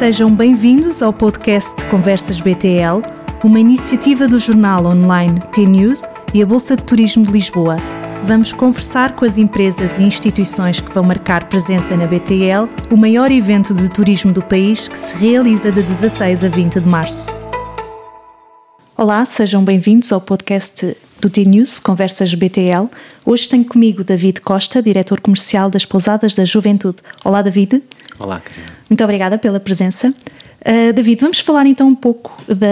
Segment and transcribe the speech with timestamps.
[0.00, 3.02] Sejam bem-vindos ao podcast Conversas BTL,
[3.44, 7.76] uma iniciativa do jornal online T-News e a Bolsa de Turismo de Lisboa.
[8.24, 13.30] Vamos conversar com as empresas e instituições que vão marcar presença na BTL, o maior
[13.30, 17.36] evento de turismo do país que se realiza de 16 a 20 de março.
[18.96, 22.88] Olá, sejam bem-vindos ao podcast do T-News Conversas BTL.
[23.24, 26.96] Hoje tenho comigo David Costa, diretor comercial das Pousadas da Juventude.
[27.24, 27.82] Olá, David.
[28.18, 28.66] Olá, Karina.
[28.88, 30.08] Muito obrigada pela presença.
[30.60, 32.66] Uh, David, vamos falar então um pouco da,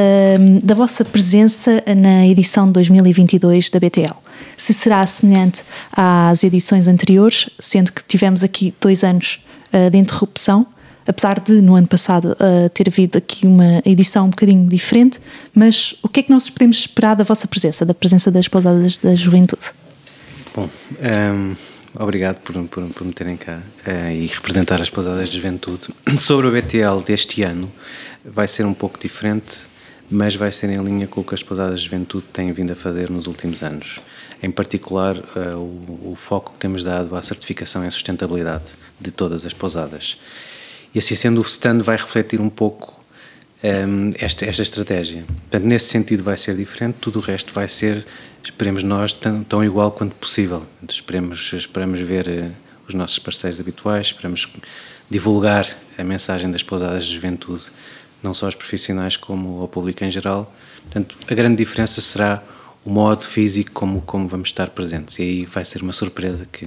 [0.63, 4.17] da vossa presença na edição de 2022 da BTL.
[4.57, 10.67] Se será semelhante às edições anteriores, sendo que tivemos aqui dois anos uh, de interrupção,
[11.09, 15.19] apesar de no ano passado uh, ter havido aqui uma edição um bocadinho diferente,
[15.55, 18.99] mas o que é que nós podemos esperar da vossa presença, da presença das Pousadas
[18.99, 19.73] da Juventude?
[20.55, 20.69] Bom, um,
[21.01, 21.53] ehm,
[21.99, 25.89] obrigado por, por, por me terem cá uh, e representar as Pousadas de Juventude.
[26.19, 27.73] Sobre o BTL deste ano,
[28.23, 29.67] vai ser um pouco diferente,
[30.11, 32.77] mas vai ser em linha com o que as Pousadas de Juventude têm vindo a
[32.77, 33.99] fazer nos últimos anos.
[34.43, 39.11] Em particular, uh, o, o foco que temos dado à certificação e à sustentabilidade de
[39.11, 40.19] todas as pousadas.
[40.95, 42.99] E assim sendo, o stand vai refletir um pouco
[43.63, 45.25] um, esta, esta estratégia.
[45.27, 48.07] Portanto, nesse sentido vai ser diferente, tudo o resto vai ser,
[48.43, 50.65] esperemos nós, tão, tão igual quanto possível.
[50.89, 52.51] Esperemos, esperamos ver uh,
[52.87, 54.49] os nossos parceiros habituais, esperamos
[55.11, 57.65] divulgar a mensagem das pousadas de juventude,
[58.23, 60.55] não só aos profissionais como ao público em geral.
[60.83, 62.43] Portanto, a grande diferença será
[62.85, 65.19] o modo físico como, como vamos estar presentes.
[65.19, 66.67] E aí vai ser uma surpresa que,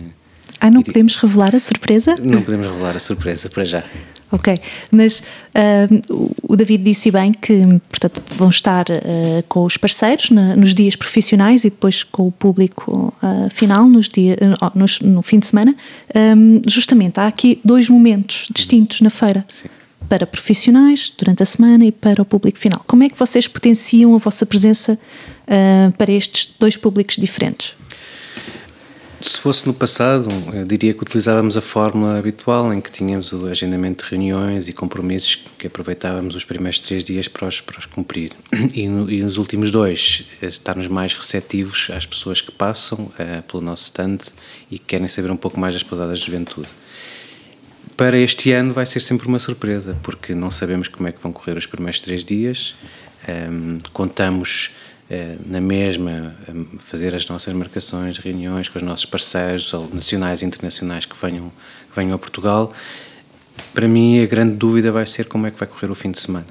[0.60, 2.16] ah, não podemos revelar a surpresa?
[2.24, 3.84] Não podemos revelar a surpresa para já.
[4.32, 4.58] Ok,
[4.90, 10.56] mas uh, o David disse bem que, portanto, vão estar uh, com os parceiros na,
[10.56, 14.38] nos dias profissionais e depois com o público uh, final nos dia,
[14.74, 15.76] nos, no fim de semana.
[16.16, 19.46] Um, justamente, há aqui dois momentos distintos na feira.
[19.50, 19.68] Sim.
[20.08, 22.82] Para profissionais, durante a semana, e para o público final.
[22.88, 25.00] Como é que vocês potenciam a vossa presença
[25.98, 27.76] para estes dois públicos diferentes?
[29.22, 33.46] Se fosse no passado, eu diria que utilizávamos a fórmula habitual em que tínhamos o
[33.46, 37.86] agendamento de reuniões e compromissos que aproveitávamos os primeiros três dias para os, para os
[37.86, 38.32] cumprir.
[38.74, 43.62] E, no, e nos últimos dois, estarmos mais receptivos às pessoas que passam uh, pelo
[43.62, 44.20] nosso stand
[44.70, 46.70] e que querem saber um pouco mais das pousadas de juventude.
[47.98, 51.32] Para este ano vai ser sempre uma surpresa, porque não sabemos como é que vão
[51.32, 52.76] correr os primeiros três dias.
[53.28, 54.91] Um, ehm, contamos eh,
[55.46, 56.36] na mesma
[56.80, 61.52] fazer as nossas marcações, reuniões com os nossos parceiros, nacionais e internacionais que venham,
[61.90, 62.74] que venham a Portugal.
[63.74, 66.20] Para mim, a grande dúvida vai ser como é que vai correr o fim de
[66.20, 66.48] semana,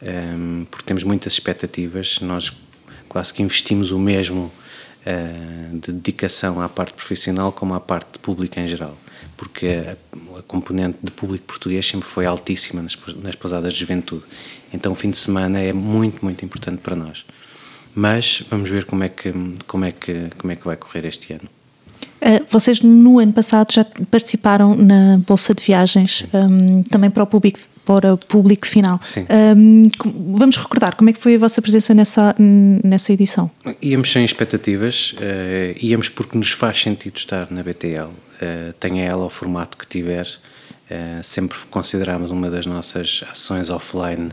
[0.00, 2.52] ehm, porque temos muitas expectativas, nós
[3.08, 4.52] quase que investimos o mesmo
[5.04, 8.96] eh, de dedicação à parte profissional como à parte pública em geral,
[9.36, 14.24] porque a, a componente de público português sempre foi altíssima nas, nas pousadas de juventude.
[14.72, 17.24] Então, o fim de semana é muito, muito importante para nós
[17.94, 19.32] mas vamos ver como é que,
[19.66, 21.48] como é que, como é que vai correr este ano.
[22.20, 27.26] Uh, vocês no ano passado já participaram na Bolsa de Viagens um, também para o
[27.26, 29.00] público para o público final.
[29.02, 29.26] Sim.
[29.56, 29.84] Um,
[30.36, 33.50] vamos recordar como é que foi a vossa presença nessa nessa edição?
[33.80, 38.04] Íamos sem expectativas, uh, íamos porque nos faz sentido estar na BTL.
[38.04, 40.28] Uh, eh, tenha ela o formato que tiver,
[40.90, 44.30] uh, sempre consideramos uma das nossas ações offline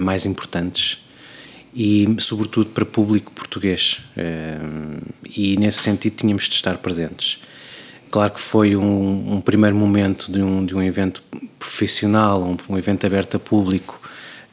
[0.00, 0.98] mais importantes
[1.74, 4.58] e sobretudo para público português eh,
[5.24, 7.40] e nesse sentido tínhamos de estar presentes.
[8.10, 11.22] Claro que foi um, um primeiro momento de um, de um evento
[11.58, 14.00] profissional, um, um evento aberto a público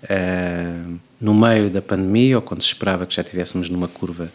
[0.03, 4.29] uh, no meio da pandemia ou quando se esperava que já estivéssemos numa curva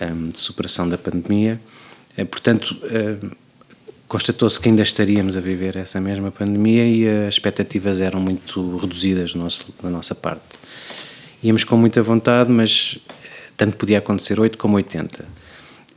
[0.00, 1.60] um, de superação da pandemia.
[2.30, 2.76] Portanto,
[4.06, 9.34] constatou-se que ainda estaríamos a viver essa mesma pandemia e as expectativas eram muito reduzidas
[9.34, 10.58] nosso, da nossa parte
[11.42, 15.24] íamos com muita vontade, mas eh, tanto podia acontecer 8 como 80.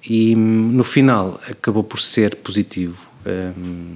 [0.10, 3.08] E hum, no final acabou por ser positivo.
[3.26, 3.96] Um,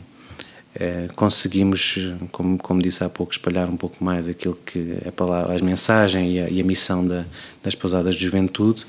[0.80, 1.98] é, conseguimos,
[2.32, 6.34] como, como disse há pouco, espalhar um pouco mais aquilo que a palavra, a mensagem
[6.34, 7.26] e a, e a missão da,
[7.64, 8.86] das pousadas de juventude.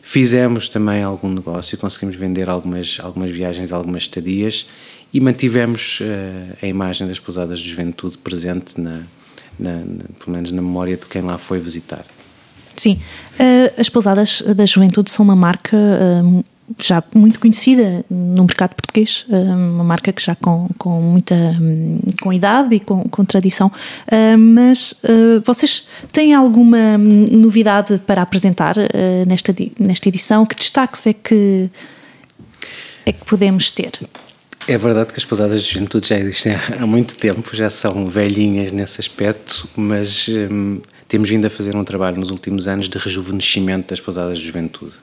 [0.00, 4.66] Fizemos também algum negócio, conseguimos vender algumas, algumas viagens, algumas estadias
[5.12, 9.02] e mantivemos uh, a imagem das pousadas de juventude presente na,
[9.58, 12.04] na, na, pelo menos na memória de quem lá foi visitar.
[12.78, 13.00] Sim,
[13.34, 16.44] uh, as pousadas da juventude são uma marca uh,
[16.80, 21.98] já muito conhecida no mercado português, uh, uma marca que já com, com muita um,
[22.22, 23.70] com idade e com, com tradição,
[24.38, 24.94] mas
[25.44, 28.76] vocês têm alguma hum, novidade para apresentar
[29.26, 30.46] nesta, nesta edição?
[30.46, 31.70] Que destaques é que,
[33.04, 33.92] é que podemos ter?
[34.70, 38.70] É verdade que as pousadas de juventude já existem há muito tempo, já são velhinhas
[38.70, 43.88] nesse aspecto, mas hum, temos vindo a fazer um trabalho nos últimos anos de rejuvenescimento
[43.88, 44.96] das pousadas de juventude.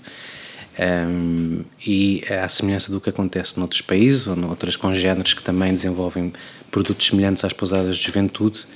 [0.77, 6.31] Um, e à semelhança do que acontece noutros países ou noutras congêneres que também desenvolvem
[6.69, 8.67] produtos semelhantes às pousadas de juventude,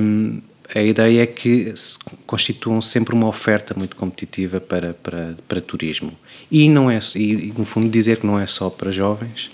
[0.00, 0.40] um,
[0.74, 6.18] a ideia é que se constituam sempre uma oferta muito competitiva para, para, para turismo.
[6.50, 9.50] E, não é, e, no fundo, dizer que não é só para jovens,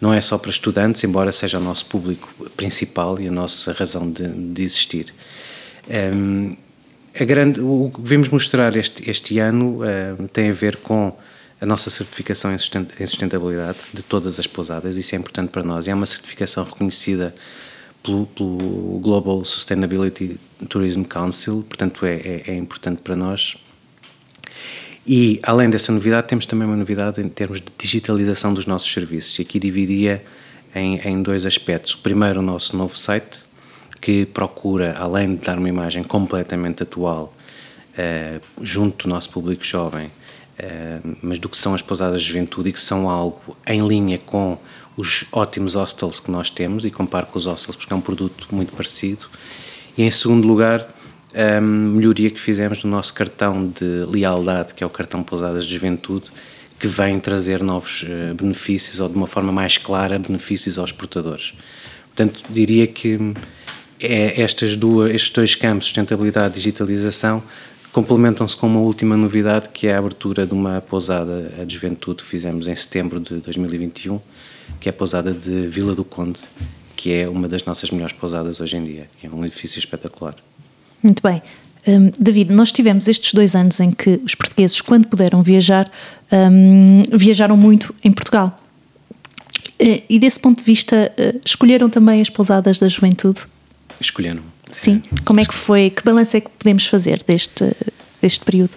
[0.00, 4.10] não é só para estudantes, embora seja o nosso público principal e a nossa razão
[4.10, 5.14] de, de existir.
[6.14, 6.56] Um,
[7.18, 11.16] a grande, o que vimos mostrar este, este ano uh, tem a ver com
[11.60, 12.58] a nossa certificação em
[13.06, 15.88] sustentabilidade de todas as pousadas, isso é importante para nós.
[15.88, 17.34] É uma certificação reconhecida
[18.02, 23.56] pelo, pelo Global Sustainability Tourism Council, portanto é, é, é, importante para nós.
[25.10, 29.38] E além dessa novidade, temos também uma novidade em termos de digitalização dos nossos serviços.
[29.38, 30.22] E aqui dividia
[30.74, 31.94] em, em dois aspectos.
[31.94, 33.42] O primeiro, o nosso novo site,
[34.02, 37.34] que procura, além de dar uma imagem completamente atual,
[37.94, 42.68] uh, junto do nosso público jovem, uh, mas do que são as pousadas de juventude
[42.68, 44.58] e que são algo em linha com
[44.94, 48.46] os ótimos hostels que nós temos e comparo com os hostels porque é um produto
[48.50, 49.24] muito parecido.
[49.96, 50.86] E em segundo lugar,
[51.34, 55.74] a melhoria que fizemos no nosso cartão de lealdade, que é o cartão Pousadas de
[55.74, 56.30] Juventude,
[56.78, 61.52] que vem trazer novos uh, benefícios ou de uma forma mais clara benefícios aos portadores.
[62.06, 63.18] Portanto, diria que
[64.00, 67.42] é estas duas, estes dois campos, sustentabilidade e digitalização,
[67.92, 72.28] complementam-se com uma última novidade que é a abertura de uma pousada de juventude que
[72.28, 74.20] fizemos em setembro de 2021,
[74.80, 76.40] que é a pousada de Vila do Conde,
[76.94, 79.10] que é uma das nossas melhores pousadas hoje em dia.
[79.22, 80.36] É um edifício espetacular.
[81.02, 81.42] Muito bem.
[81.86, 85.90] Um, David, nós tivemos estes dois anos em que os portugueses, quando puderam viajar,
[86.30, 88.56] um, viajaram muito em Portugal.
[89.80, 93.40] E desse ponto de vista, uh, escolheram também as pousadas da juventude?
[94.00, 94.42] escolheram.
[94.70, 95.02] Sim.
[95.12, 95.20] É.
[95.24, 95.90] Como é que foi?
[95.90, 97.72] Que balanço é que podemos fazer deste,
[98.20, 98.72] deste período?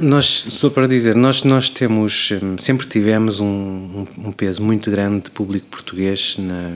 [0.00, 5.24] Nós, só para dizer, nós, nós temos, hum, sempre tivemos um, um peso muito grande
[5.24, 6.72] de público português na,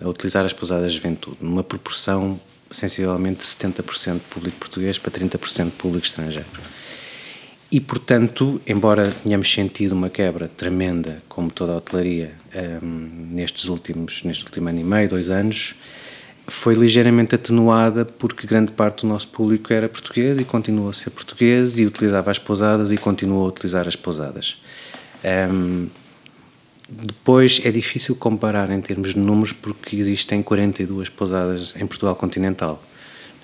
[0.00, 2.40] a utilizar as pousadas de juventude, numa proporção
[2.74, 6.48] sensivelmente de 70% de público português para 30% de público estrangeiro.
[7.70, 12.32] E, portanto, embora tenhamos sentido uma quebra tremenda, como toda a hotelaria,
[12.82, 15.74] um, nestes últimos, neste último ano e meio, dois anos,
[16.46, 21.10] foi ligeiramente atenuada porque grande parte do nosso público era português e continua a ser
[21.10, 24.56] português e utilizava as pousadas e continua a utilizar as pousadas.
[25.50, 25.88] Um,
[26.88, 32.82] depois é difícil comparar em termos de números porque existem 42 pousadas em Portugal continental.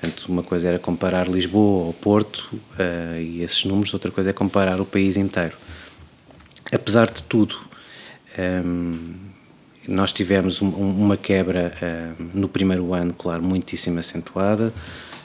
[0.00, 4.32] Portanto, uma coisa era comparar Lisboa ou Porto uh, e esses números, outra coisa é
[4.32, 5.56] comparar o país inteiro.
[6.72, 7.56] Apesar de tudo,
[8.64, 9.14] um,
[9.86, 14.72] nós tivemos um, uma quebra uh, no primeiro ano, claro, muitíssimo acentuada,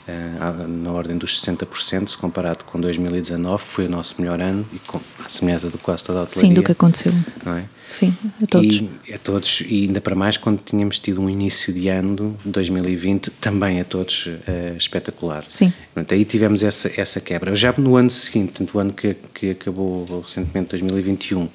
[0.08, 4.78] uh, na ordem dos 60%, se comparado com 2019, foi o nosso melhor ano, e
[4.80, 6.50] com a semelhança do quase toda a hotelaria.
[6.50, 7.12] Sim, do que aconteceu.
[7.44, 7.64] Não é?
[7.90, 8.82] Sim, a todos.
[9.06, 13.30] E, a todos, e ainda para mais quando tínhamos tido um início de ano, 2020,
[13.30, 15.44] também a todos uh, espetacular.
[15.46, 15.72] Sim.
[15.94, 17.54] Portanto, aí tivemos essa, essa quebra.
[17.54, 21.48] Já no ano seguinte, portanto, o ano que, que acabou recentemente, 2021,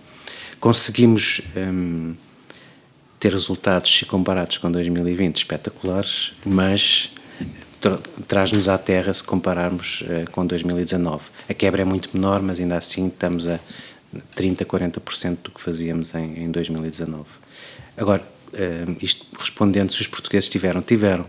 [0.59, 1.41] conseguimos...
[1.55, 2.15] Um, ehm,
[3.21, 7.13] ter resultados, se comparados com 2020, espetaculares, mas
[7.79, 11.29] tra traz-nos à terra se compararmos uh, com 2019.
[11.47, 13.59] A quebra é muito menor, mas ainda assim estamos a
[14.35, 17.23] 30, 40% do que fazíamos em, em 2019.
[17.95, 21.25] Agora, uh, isto respondendo se os portugueses tiveram, tiveram,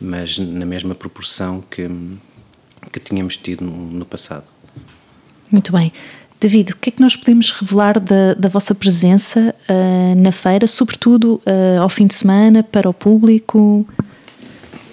[0.00, 1.88] mas na mesma proporção que,
[2.92, 4.44] que tínhamos tido no, no passado.
[5.50, 5.92] Muito bem.
[6.38, 10.66] David, o que é que nós podemos revelar da, da vossa presença uh, na feira,
[10.66, 13.86] sobretudo uh, ao fim de semana, para o público?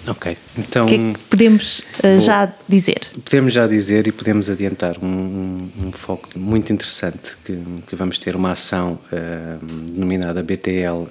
[0.06, 0.84] Ok, então.
[0.84, 3.00] O que é que podemos uh, já dizer?
[3.24, 8.18] Podemos já dizer e podemos adiantar um, um, um foco muito interessante que, que, vamos
[8.18, 8.98] ter uma ação
[9.90, 11.08] denominada BTL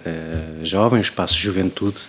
[0.63, 2.01] Jovem, o Espaço Juventude,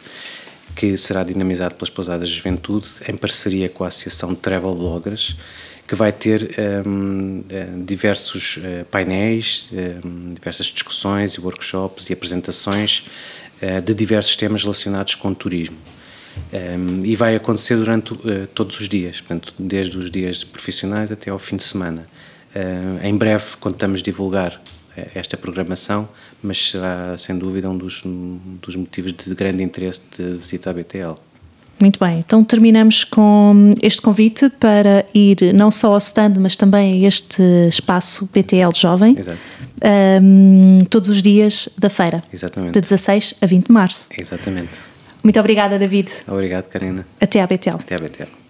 [0.76, 5.36] que será dinamizado pelas Pousadas de Juventude em parceria com a Associação de Travel Bloggers
[5.86, 6.50] que vai ter
[6.86, 9.68] um, eh, diversos uh, painéis,
[10.04, 13.06] um, diversas discussões e workshops e apresentações
[13.60, 15.76] uh, de diversos temas relacionados com turismo.
[16.52, 21.30] Um, e vai acontecer durante uh, todos os dias, portanto, desde os dias profissionais até
[21.30, 22.06] ao fim de semana.
[22.54, 24.60] Uh, em breve contamos divulgar
[24.96, 26.08] eh, esta programação,
[26.42, 30.72] mas será sem dúvida um dos, um dos motivos de grande interesse de visita à
[30.72, 31.14] BTL.
[31.80, 37.04] Muito bem, então terminamos com este convite para ir não só ao stand, mas também
[37.04, 39.16] a este espaço BTL Jovem.
[39.16, 42.22] Um, ehm, todos os dias da feira.
[42.32, 42.74] Exatamente.
[42.74, 44.08] De 16 a 20 de março.
[44.16, 44.93] Exatamente.
[45.24, 46.12] Muito obrigada, David.
[46.28, 47.04] Obrigado, Karina.
[47.20, 47.76] Até à BTL.
[47.80, 48.43] Até à BTL.